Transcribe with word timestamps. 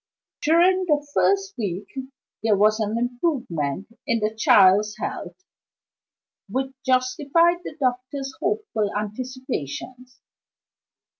During 0.41 0.85
the 0.85 1.05
first 1.13 1.55
week 1.59 1.85
there 2.41 2.57
was 2.57 2.79
an 2.79 2.97
improvement 2.97 3.85
in 4.07 4.19
the 4.19 4.33
child's 4.35 4.95
health, 4.97 5.35
which 6.49 6.71
justified 6.83 7.57
the 7.63 7.77
doctor's 7.79 8.33
hopeful 8.39 8.89
anticipations. 8.97 10.19